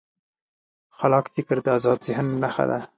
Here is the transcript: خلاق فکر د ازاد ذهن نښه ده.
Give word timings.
خلاق 0.97 1.25
فکر 1.35 1.57
د 1.65 1.67
ازاد 1.77 1.99
ذهن 2.07 2.27
نښه 2.41 2.65
ده. 2.69 2.79